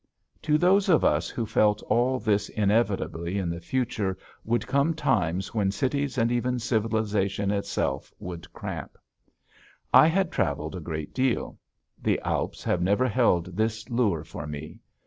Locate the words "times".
4.95-5.53